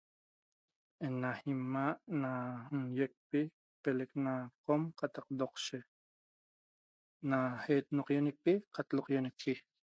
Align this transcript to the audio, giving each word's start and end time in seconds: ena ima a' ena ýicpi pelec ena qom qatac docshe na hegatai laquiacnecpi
ena 1.05 1.31
ima 1.53 1.83
a' 1.93 1.99
ena 2.13 2.31
ýicpi 2.99 3.41
pelec 3.81 4.11
ena 4.19 4.33
qom 4.65 4.81
qatac 4.99 5.27
docshe 5.39 5.79
na 7.29 7.39
hegatai 7.63 7.95
laquiacnecpi 8.95 9.51